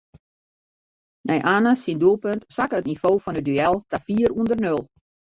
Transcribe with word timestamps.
Nei 1.27 1.39
Anne 1.55 1.73
syn 1.81 1.99
doelpunt 2.01 2.41
sakke 2.55 2.77
it 2.79 2.87
nivo 2.89 3.11
fan 3.23 3.39
it 3.39 3.47
duel 3.47 3.75
ta 3.89 3.97
fier 4.07 4.29
ûnder 4.39 4.59
nul. 4.65 4.81